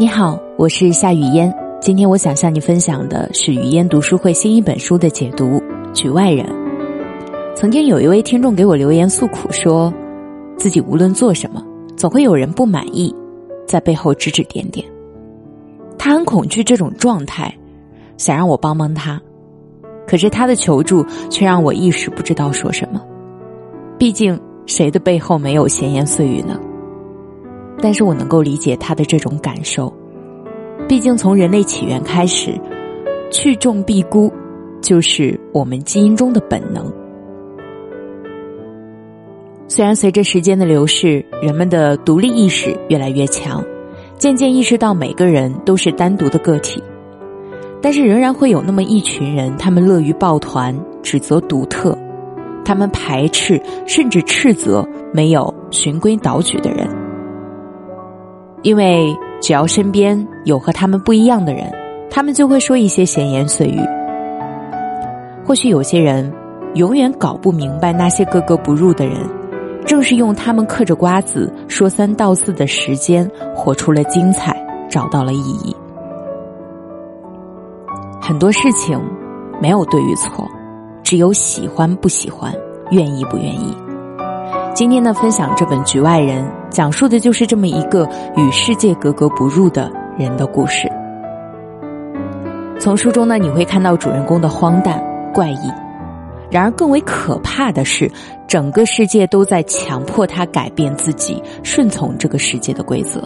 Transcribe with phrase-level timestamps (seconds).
[0.00, 1.52] 你好，我是夏雨嫣。
[1.80, 5.58] 今天我想向你分享的是雨嫣读书会新一本书的解读
[5.92, 6.46] 《局外人》。
[7.56, 9.92] 曾经有一位听众给我留言诉苦，说
[10.56, 11.60] 自己无论做什么，
[11.96, 13.12] 总会有人不满意，
[13.66, 14.86] 在背后指指点点。
[15.98, 17.52] 他很恐惧这种状态，
[18.16, 19.20] 想让我帮帮他。
[20.06, 23.02] 可是他的求助却让我一时不知道说什么。
[23.98, 26.56] 毕竟谁的背后没有闲言碎语呢？
[27.80, 29.92] 但是我能够理解他的这种感受，
[30.88, 32.58] 毕竟从人类起源开始，
[33.30, 34.32] 去重避孤，
[34.80, 36.90] 就是我们基因中的本能。
[39.68, 43.62] 虽然随着时间的流逝，人们的独立意识越来越强，
[44.16, 46.82] 渐渐意识到每个人都是单独的个体，
[47.82, 51.96] 但是仍然会有那么一群人，他们乐于抱团，指责独特，
[52.64, 56.88] 他们排斥甚至斥责没有循规蹈矩的人。
[58.62, 61.70] 因为只要身边有和他们不一样的人，
[62.10, 63.80] 他们就会说一些闲言碎语。
[65.44, 66.30] 或许有些人
[66.74, 69.16] 永远搞不明白那些格格不入的人，
[69.86, 74.54] 正是用他们嗑着瓜子说三道四的时间，活出了精彩，
[74.90, 75.74] 找到了意义。
[78.20, 79.00] 很多事情
[79.62, 80.46] 没有对与错，
[81.02, 82.52] 只有喜欢不喜欢，
[82.90, 83.74] 愿意不愿意。
[84.74, 90.90] 今天呢，分享这本《局外人》，讲述的就是这么一个与世界格格不入的人的故事。
[92.78, 95.02] 从书中呢，你会看到主人公的荒诞
[95.34, 95.72] 怪异，
[96.50, 98.10] 然而更为可怕的是，
[98.46, 103.20] 整个世界都在强迫他改变自己，顺从这个世界的规则。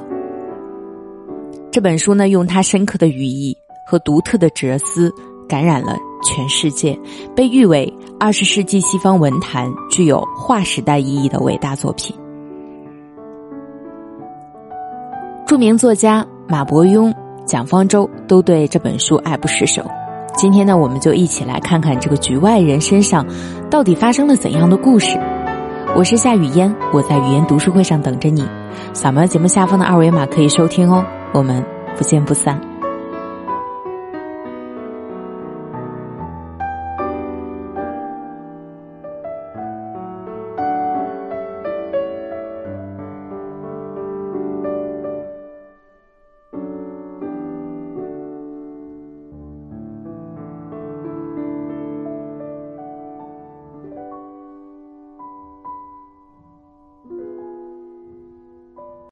[1.70, 5.12] 这本书呢，用他深刻的语义和独特的哲思，
[5.48, 5.96] 感染了。
[6.24, 6.96] 全世界
[7.34, 12.16] 被誉为二十世纪西方文坛具有划时代意义的伟大作品。
[15.46, 17.12] 著名作家马伯庸、
[17.44, 19.82] 蒋方舟都对这本书爱不释手。
[20.34, 23.26] 今天呢，我们就一起来看看这个局外人身上
[23.70, 25.18] 到底发生了怎样的故事。
[25.94, 28.48] 我是夏雨嫣，我在语言读书会上等着你。
[28.94, 31.04] 扫描节目下方的二维码可以收听哦。
[31.34, 31.62] 我们
[31.98, 32.71] 不见不散。